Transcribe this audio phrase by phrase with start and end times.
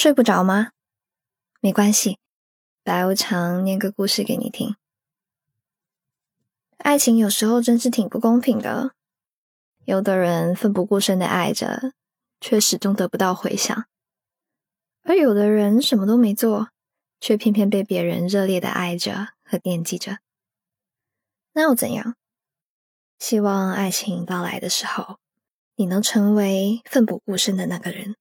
[0.00, 0.70] 睡不着吗？
[1.60, 2.18] 没关系，
[2.82, 4.76] 白无常念个故事给你听。
[6.78, 8.94] 爱情有时候真是挺不公平的，
[9.84, 11.92] 有的人奋不顾身的爱着，
[12.40, 13.82] 却始终得不到回响；
[15.02, 16.70] 而有的人什么都没做，
[17.20, 20.20] 却偏偏被别人热烈的爱着和惦记着。
[21.52, 22.16] 那又怎样？
[23.18, 25.18] 希望爱情到来的时候，
[25.76, 28.16] 你能成为奋不顾身的那个人。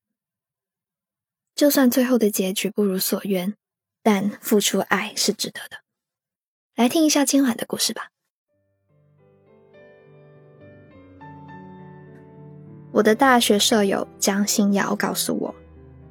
[1.59, 3.53] 就算最后的结局不如所愿，
[4.01, 5.79] 但付出爱是值得的。
[6.77, 8.07] 来听一下今晚的故事吧。
[12.93, 15.53] 我的大学舍友江心瑶告诉我，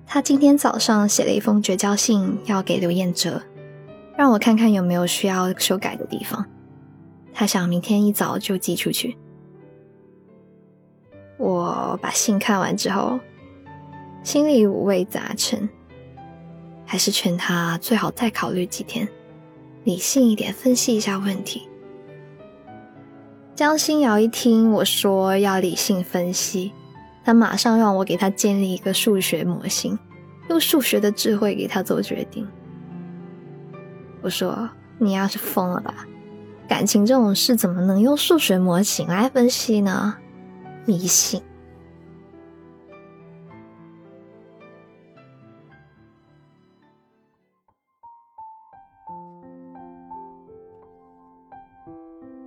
[0.07, 3.43] 他今天早上写了一封绝交信要给刘彦哲，
[4.19, 6.47] 让我看看有没有需要修改的地方。
[7.33, 9.17] 他想明天一早就寄出去。
[11.39, 13.19] 我把信看完之后。
[14.23, 15.69] 心里五味杂陈，
[16.85, 19.09] 还是劝他最好再考虑几天，
[19.85, 21.69] 理性一点分析一下问题。
[23.55, 26.73] 江心瑶一听我说要理性分析，
[27.25, 29.99] 他马上让我给他建立一个数学模型，
[30.49, 32.47] 用数学的智慧给他做决定。
[34.21, 36.07] 我说：“你要是疯了吧？
[36.69, 40.17] 感情这种事怎么能用数学模型来分析呢？
[40.85, 41.41] 迷信。”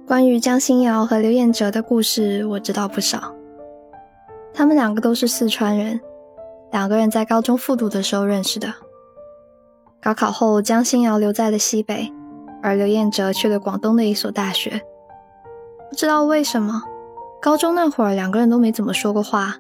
[0.08, 3.34] 关于江心瑶和刘彦哲的故事，我知道不少。
[4.54, 6.00] 他们两个都是四川人，
[6.72, 8.74] 两个人在高中复读的时候认识的。
[10.02, 12.12] 高考后，江心瑶留在了西北，
[12.62, 14.82] 而刘彦哲去了广东的一所大学。
[15.90, 16.84] 不知道为什么，
[17.42, 19.56] 高中那会儿两个人都没怎么说过话。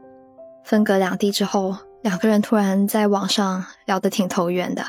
[0.66, 4.84] 分隔两地之后，两个人突然在网上聊得挺投缘的。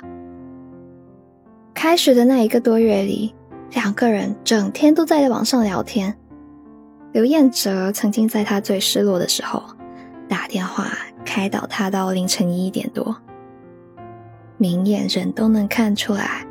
[1.72, 3.34] 开学的那一个多月里。
[3.74, 6.14] 两个人整天都在网上聊天。
[7.12, 9.62] 刘彦哲曾经在他最失落的时候
[10.28, 10.86] 打电话
[11.24, 13.16] 开导他到凌晨一点多。
[14.56, 16.46] 明眼人都能看出来，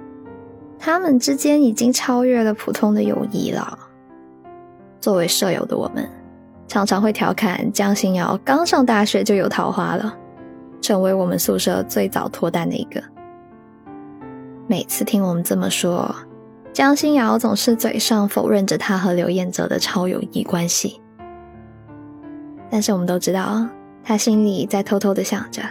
[0.77, 3.77] 他们之间已经超越了普通的友谊了。
[4.99, 6.07] 作为舍友的我们，
[6.67, 10.15] 常常会调侃江心瑶刚上大学就有桃花了，
[10.81, 13.01] 成为我们宿舍最早脱单的一个。
[14.67, 16.13] 每次听我们这么说。
[16.73, 21.01] 江心瑶总是嘴上否认着他和刘彦泽的超友谊关系，
[22.69, 23.67] 但是我们都知道，
[24.03, 25.61] 他心里在偷偷的想着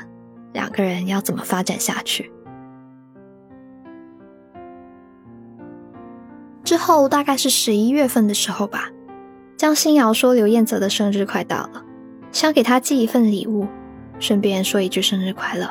[0.52, 2.30] 两个人要怎么发展下去。
[6.62, 8.90] 之后大概是十一月份的时候吧，
[9.56, 11.82] 江心瑶说刘彦泽的生日快到了，
[12.30, 13.66] 想给他寄一份礼物，
[14.18, 15.66] 顺便说一句生日快乐。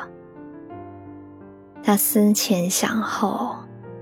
[1.84, 3.54] 他思前想后，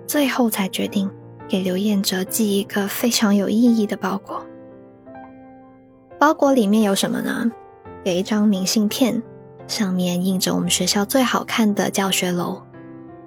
[0.07, 1.09] 最后才决定。
[1.49, 4.45] 给刘彦哲寄一个非常有意义的包裹。
[6.19, 7.51] 包裹里面有什么呢？
[8.05, 9.23] 有一张明信片，
[9.67, 12.63] 上面印着我们学校最好看的教学楼。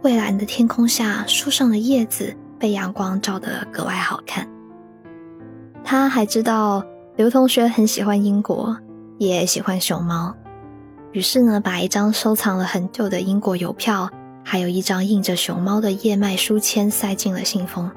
[0.01, 4.47] 蔚蓝的天空下，树上的叶子被阳光照得格外好看。
[5.83, 6.83] 他还知道
[7.15, 8.75] 刘同学很喜欢英国，
[9.17, 10.35] 也喜欢熊猫，
[11.11, 14.09] 于是呢，把一张收藏了很久的英国邮票，
[14.43, 17.89] 还有一张印着熊猫的叶脉书签塞进了信封。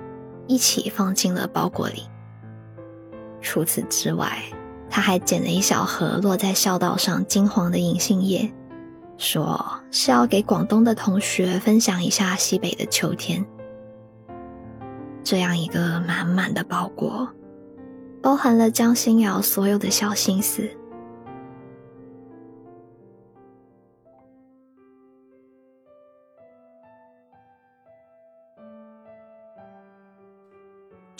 [0.47, 2.05] 一起放进了包裹里。
[3.41, 4.39] 除此之外，
[4.89, 8.53] 他还捡了一小盒落在校道上金黄的银杏叶，
[9.19, 13.45] 说是要给广东的同学分享一下西北的秋天。
[15.23, 17.29] 这样一个满满的包裹，
[18.23, 20.69] 包含了江心瑶所有的小心思。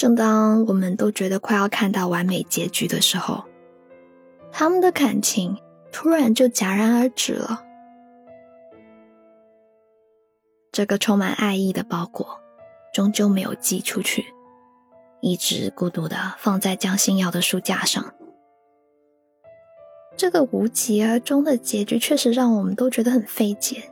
[0.05, 3.43] 正当我们都觉得快要看到完美结局的时候，
[4.53, 5.57] 他们的感情
[5.91, 7.65] 突然就戛然而止了。
[10.71, 12.39] 这个充满爱意的包裹
[12.93, 14.27] 终究没有寄出去，
[15.23, 18.13] 一直孤独的放在江心瑶的书架上。
[20.19, 23.91] 这个无疾而终的结局确实让我们都觉得很费解。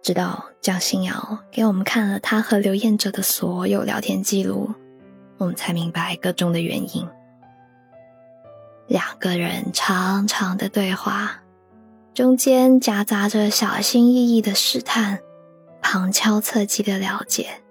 [0.00, 4.70] 直到江心瑶给我们看了他和刘彦哲的所有聊天记录。
[5.38, 7.08] 我们才明白个中的原因。
[8.86, 11.42] 两个人长长的对话，
[12.12, 15.18] 中间夹杂着小心翼翼的试探，
[15.80, 17.62] 旁敲侧击的了解，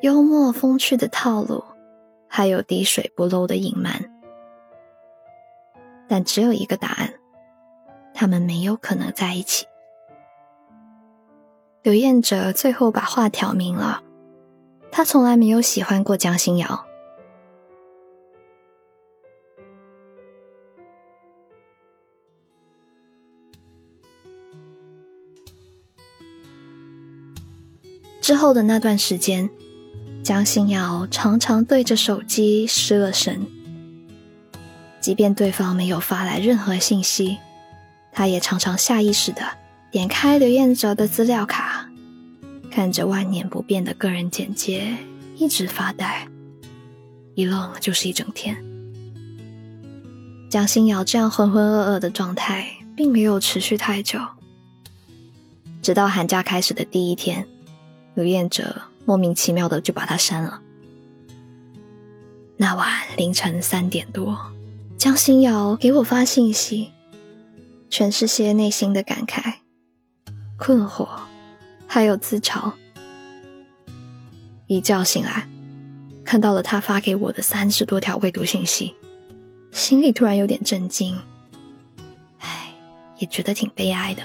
[0.00, 1.62] 幽默风趣的套路，
[2.26, 4.10] 还有滴水不漏的隐瞒。
[6.08, 7.12] 但只有一个答案：
[8.14, 9.66] 他们没有可能在一起。
[11.82, 14.02] 刘彦哲最后把话挑明了，
[14.90, 16.87] 他从来没有喜欢过江心瑶。
[28.28, 29.48] 之后的那段时间，
[30.22, 33.40] 江心瑶常常对着手机失了神。
[35.00, 37.38] 即便对方没有发来任何信息，
[38.12, 39.40] 他也常常下意识的
[39.90, 41.88] 点开刘彦哲的资料卡，
[42.70, 44.94] 看着万年不变的个人简介，
[45.38, 46.28] 一直发呆，
[47.34, 48.54] 一愣就是一整天。
[50.50, 54.20] 江心瑶这样浑浑噩噩的状态，并没有持续太久，
[55.80, 57.48] 直到寒假开始的第一天。
[58.18, 60.60] 刘彦哲莫名其妙的就把他删了。
[62.56, 64.36] 那晚凌晨三点多，
[64.96, 66.90] 江心瑶给我发信息，
[67.88, 69.54] 全是些内心的感慨、
[70.56, 71.08] 困惑，
[71.86, 72.72] 还有自嘲。
[74.66, 75.48] 一觉醒来，
[76.24, 78.96] 看到了他发给我的三十多条未读信息，
[79.70, 81.16] 心里突然有点震惊，
[82.40, 82.74] 唉，
[83.18, 84.24] 也觉得挺悲哀的。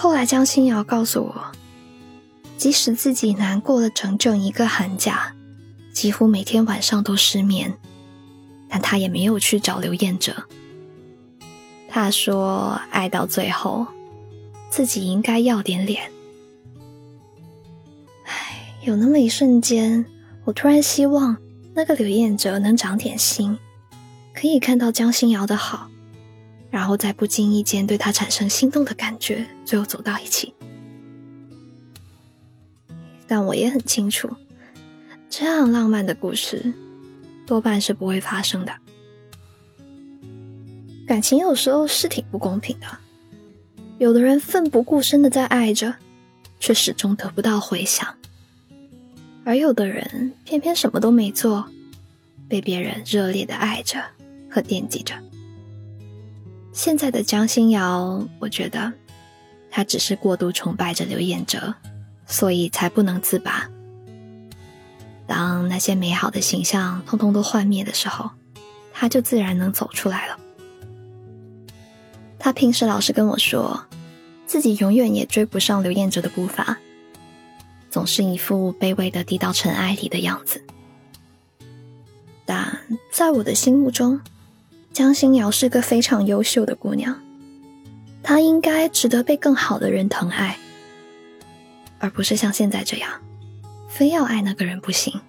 [0.00, 1.52] 后来，江心瑶告诉我，
[2.56, 5.34] 即使自己难过了整整一个寒假，
[5.92, 7.76] 几乎每天晚上都失眠，
[8.68, 10.32] 但他也没有去找刘彦哲。
[11.88, 13.88] 他说，爱到最后，
[14.70, 16.12] 自己应该要点脸。
[18.24, 20.06] 唉，有那么一瞬间，
[20.44, 21.36] 我突然希望
[21.74, 23.58] 那个刘彦哲能长点心，
[24.32, 25.90] 可以看到江心瑶的好。
[26.70, 30.54] 然后在不经意间对他产生心动的感觉，最后走到一起。
[33.26, 34.28] 但我也很清楚，
[35.28, 36.72] 这样浪漫的故事
[37.46, 38.72] 多半是不会发生的。
[41.06, 42.86] 感情有时候是挺不公平的，
[43.98, 45.94] 有的人奋不顾身的在爱着，
[46.60, 48.06] 却始终得不到回响；
[49.44, 51.66] 而有的人偏偏什么都没做，
[52.46, 54.02] 被别人热烈的爱着
[54.50, 55.14] 和惦记着。
[56.78, 58.92] 现在的江心瑶，我觉得，
[59.68, 61.74] 她只是过度崇拜着刘彦哲，
[62.24, 63.68] 所以才不能自拔。
[65.26, 68.30] 当那些美好的形象通通都幻灭的时候，
[68.92, 70.38] 她就自然能走出来了。
[72.38, 73.84] 她平时老是跟我说，
[74.46, 76.78] 自己永远也追不上刘彦哲的步伐，
[77.90, 80.64] 总是一副卑微的低到尘埃里的样子。
[82.46, 82.78] 但
[83.10, 84.20] 在我的心目中，
[84.98, 87.16] 江心瑶是个非常优秀的姑娘，
[88.20, 90.58] 她应该值得被更好的人疼爱，
[92.00, 93.08] 而不是像现在这样，
[93.88, 95.20] 非要爱那个人不行。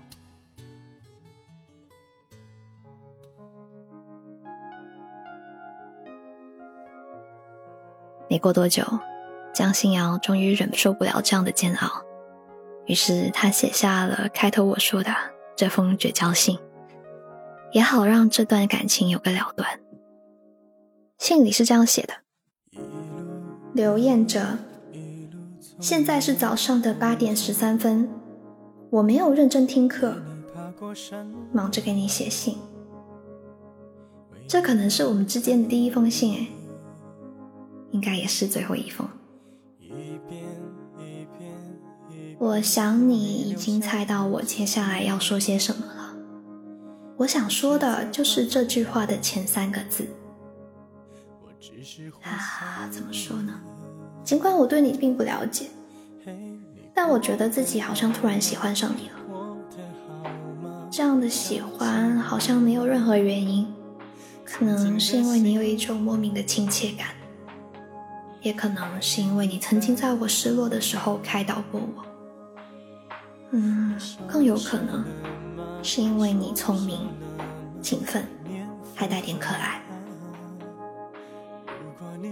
[8.27, 8.83] 没过多久，
[9.53, 12.03] 江心瑶终于忍受不了这样的煎熬，
[12.87, 15.13] 于是她写下了开头我说的
[15.55, 16.57] 这封绝交信。
[17.71, 19.79] 也好让这段感情有个了断。
[21.17, 22.13] 信里是这样写的：
[23.73, 24.57] 刘彦哲，
[25.79, 28.09] 现在是早上的八点十三分，
[28.89, 30.15] 我没有认真听课，
[31.51, 32.57] 忙着给你写信。
[34.47, 36.47] 这可能是我们之间的第一封信，哎，
[37.91, 39.07] 应该也是最后一封。
[42.39, 45.98] 我想你已经猜到我接下来要说些什么了。
[47.19, 50.07] 我想说的就是这句话的前三个字。
[52.21, 53.59] 啊，怎么说呢？
[54.23, 55.65] 尽管我对你并不了解，
[56.93, 59.15] 但我觉得自己好像突然喜欢上你了。
[60.89, 63.67] 这样的喜欢好像没有任何原因，
[64.45, 67.07] 可能是因为你有一种莫名的亲切感，
[68.41, 72.05] 也可能是因为你曾经在我失落的时候开导过我。
[73.51, 75.03] 嗯，更有可能。
[75.81, 77.09] 是因为你聪明、
[77.81, 78.23] 勤奋，
[78.93, 79.81] 还带点可爱。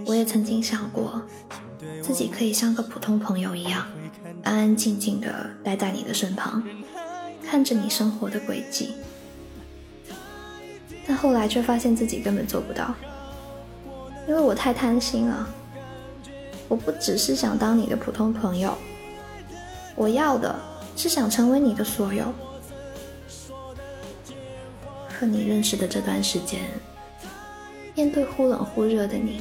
[0.06, 1.22] 我也曾经想过，
[2.02, 3.86] 自己可以像个普通朋友一样，
[4.44, 6.62] 安安静静的待在你的身旁，
[7.44, 8.94] 看着你生活的轨迹。
[11.06, 12.94] 但后来却发现自己根本做不到，
[14.28, 15.48] 因为我太贪心了。
[16.68, 18.76] 我不只是想当你的普通朋友，
[19.96, 20.54] 我要的
[20.94, 22.32] 是想成为你的所有。
[25.18, 26.60] 和你认识的这段时间，
[27.96, 29.40] 面对忽冷忽热的你，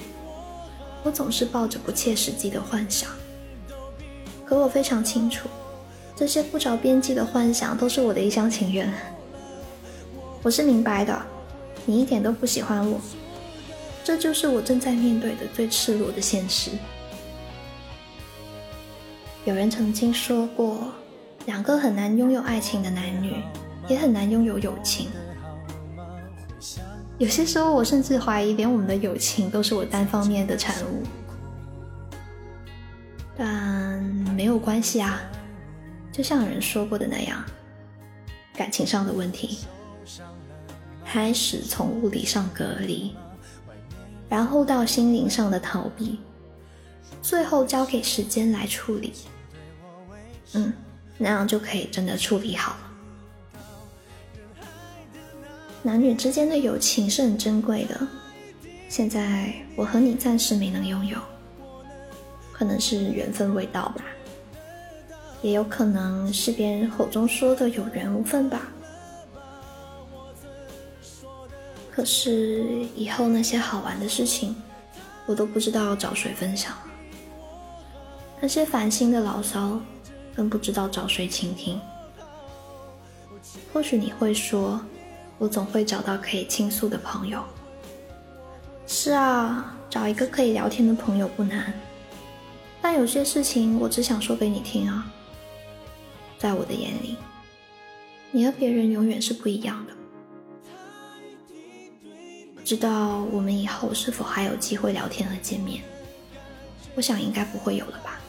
[1.03, 3.12] 我总是抱着不切实际的幻想。
[4.43, 5.48] 可我非常清楚，
[6.15, 8.91] 这些不着边际的幻想都是我的一厢情愿。
[10.41, 11.22] 我是明白的，
[11.86, 13.00] 你一点都不喜欢我，
[14.03, 16.72] 这就是我正在面对的最赤裸的现实。
[19.46, 20.91] 有人曾经说过，
[21.46, 23.36] 两个很难拥有爱情的男女，
[23.88, 25.10] 也很难拥有友情。
[27.18, 31.04] 有些时候，我甚至怀疑，连我们的友情都是我单方面的产物。
[33.36, 34.00] 但
[34.36, 35.20] 没有关系啊，
[36.12, 37.44] 就像有人说过的那样，
[38.54, 39.60] 感情上的问题，
[41.04, 43.16] 开始从物理上隔离，
[44.30, 46.20] 然后到心灵上的逃避，
[47.22, 49.14] 最后交给时间来处理。
[50.54, 50.72] 嗯，
[51.18, 52.80] 那样就可以真的处理好了。
[55.88, 57.98] 男女之间的友情是很珍贵的，
[58.89, 61.17] 现在我和你暂时没能拥有，
[62.51, 64.03] 可能是缘分未到吧，
[65.41, 68.67] 也有可能是别人口中说的有缘无分吧。
[71.89, 74.53] 可是以后那些好玩的事情，
[75.25, 76.74] 我都不知道找谁分享，
[78.41, 79.79] 那些烦心的牢骚。
[80.36, 81.79] 更不知道找谁倾听。
[83.72, 84.79] 或许你会说，
[85.38, 87.44] 我总会找到可以倾诉的朋友。
[88.86, 91.74] 是啊，找一个可以聊天的朋友不难，
[92.82, 95.12] 但有些事情我只想说给你听啊。
[96.38, 97.17] 在我的眼里，
[98.32, 99.94] 你和别人永远是不一样的。
[102.56, 105.84] 不知道我们以后是否还有机会聊天和见面？
[106.96, 108.20] 我想应该不会有了吧。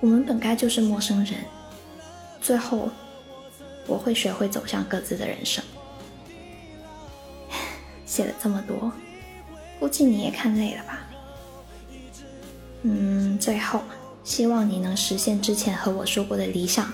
[0.00, 1.34] 我们本该就是陌生人，
[2.40, 2.88] 最后
[3.88, 5.64] 我会学会走向各自的人生。
[8.06, 8.92] 写了这么多，
[9.80, 11.00] 估计你也看累了吧？
[12.82, 13.82] 嗯，最后
[14.22, 16.92] 希望你能实现之前和我说过的理想，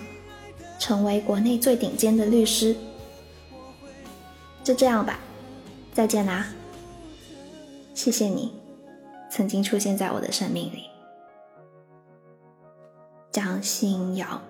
[0.79, 2.75] 成为国内最顶尖的律师。
[4.63, 5.19] 就这样吧，
[5.93, 6.47] 再见啦！
[7.95, 8.53] 谢谢你
[9.31, 10.85] 曾经出现在我的生命里。
[13.31, 14.41] 江心瑶，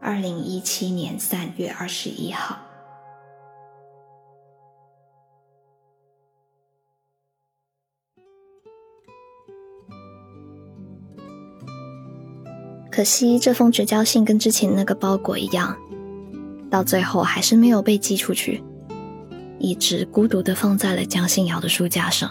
[0.00, 2.56] 二零一七年三月二十一号。
[12.90, 15.76] 可惜这封绝交信跟之前那个包裹一样，
[16.68, 18.62] 到最后还是没有被寄出去，
[19.58, 22.30] 一直孤独的放在了江心瑶的书架上。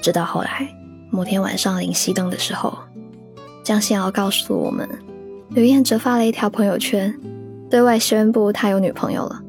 [0.00, 0.68] 直到后来
[1.10, 2.76] 某天晚上临熄灯的时候。
[3.62, 4.88] 江心瑶告诉我们，
[5.50, 7.16] 刘彦哲发了一条朋友圈，
[7.70, 9.40] 对外宣布他有女朋友了。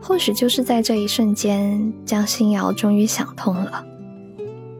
[0.00, 3.84] 或许就是在这一瞬间，江心瑶终于想通了。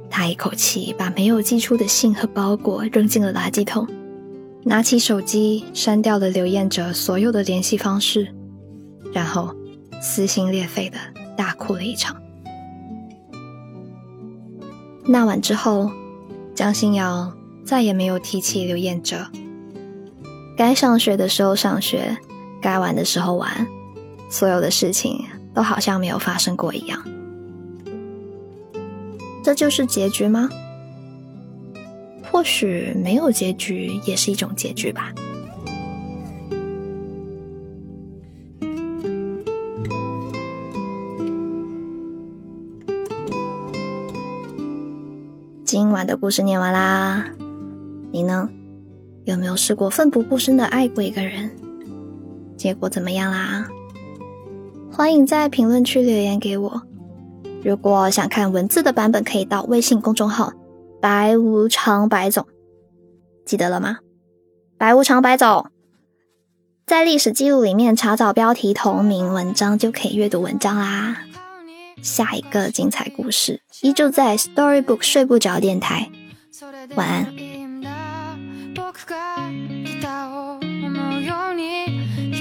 [0.09, 3.87] 他一口气把没有寄出的信和包裹扔进了垃圾桶，
[4.63, 8.35] 拿起手机删掉了刘彦哲所有的联系方式，
[9.13, 9.55] 然后
[10.01, 10.97] 撕心裂肺的
[11.37, 12.17] 大哭了一场。
[15.05, 15.91] 那晚之后。
[16.55, 17.33] 江心瑶
[17.65, 19.27] 再也没有提起刘彦哲。
[20.57, 22.17] 该上学的时候上学，
[22.63, 23.67] 该玩的时候玩，
[24.31, 27.03] 所有的事情都好像没有发生过一样。
[29.43, 30.49] 这就是结局吗？
[32.31, 35.13] 或许没有结局也是一种结局吧。
[46.05, 47.25] 的故事念完啦，
[48.11, 48.49] 你呢？
[49.25, 51.51] 有没有试过奋不顾身的爱过一个人？
[52.57, 53.67] 结果怎么样啦？
[54.93, 56.83] 欢迎在评论区留言给我。
[57.65, 60.53] 如果想看文字的版本，可以到微信公众号
[61.01, 62.47] “白无常白总”，
[63.47, 63.99] 记得了吗？
[64.77, 65.67] 白无常白总，
[66.87, 71.24] 在历史记录里面查找标题同名文章，就可以阅读文章啦。
[72.03, 76.11] 下一个精彩故事，依旧在 Storybook 睡不着电台。
[76.95, 77.55] 晚安。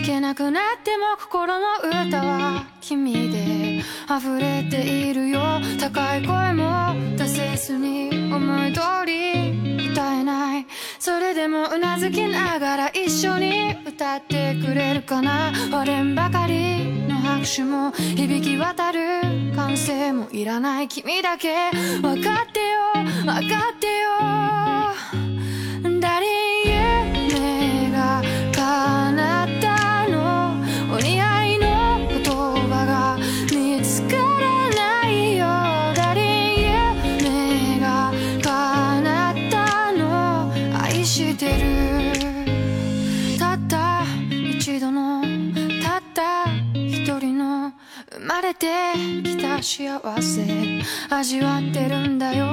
[0.06, 3.82] けなくなっても心の歌は君で
[4.14, 5.40] 溢れているよ
[5.80, 10.68] 高い声も出せずに思い通り歌えない
[11.00, 16.83] それでもうなずきながら一緒に歌ってくれるかな俺んばかり
[17.44, 19.00] 拍手も響き渡る
[19.54, 21.72] 歓声もいらない君だけ。
[22.02, 24.14] 分かってよ分かってよ。
[51.16, 52.46] 味わってるんだよ。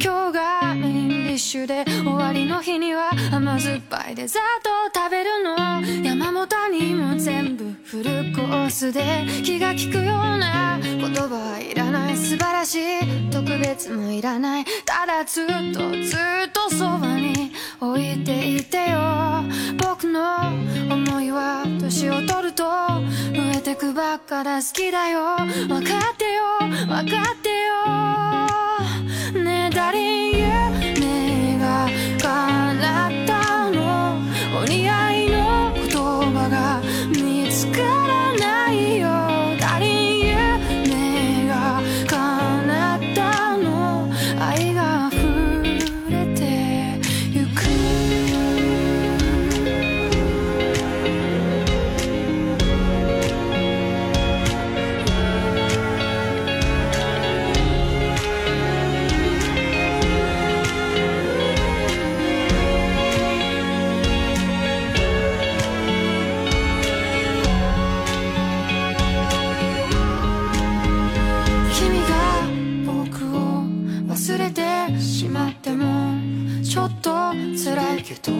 [0.00, 5.56] 今日がメインディッシュで終わりの日には甘酸っぱいデザートを食べるの。
[6.04, 19.42] 山本にも全部フルコースで気が利くような言葉はいらない素晴らしい特別もいらないただずっとずっとそばに置いていてよ
[19.78, 20.36] 僕の
[20.92, 23.00] 思いは年を取ると増
[23.56, 26.42] えてくばっかだ好きだよ分かってよ
[26.88, 28.28] 分かってよ
[74.68, 76.14] てしまっても
[76.62, 78.32] ちょっと辛いけど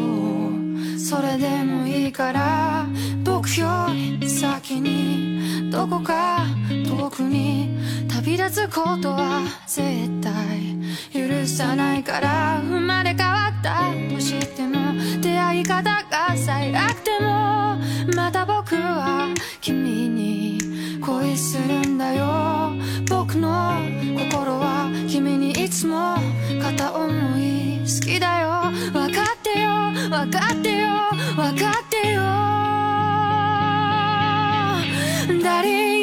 [0.99, 2.87] それでもいいから
[3.25, 3.69] 僕よ
[4.21, 10.77] り先にどこか遠くに旅立つことは絶対
[11.13, 17.77] 許さないから生まれ変わったとしても出会い方が最悪でも
[18.15, 20.59] また僕は君に
[21.01, 22.59] 恋するんだよ。
[23.29, 23.75] 僕の
[24.31, 24.68] 心は
[25.69, 26.17] いつも
[26.63, 27.07] 片思
[27.37, 28.73] い好きだよ。
[28.91, 29.93] 分かってよ。
[30.09, 30.89] 分かってよ。
[31.37, 32.23] 分かってよ。
[35.43, 35.98] 誰